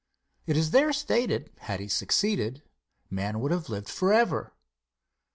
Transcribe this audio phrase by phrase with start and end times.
[0.47, 2.63] It is there stated, had he succeeded,
[3.11, 4.51] man would have lived forever.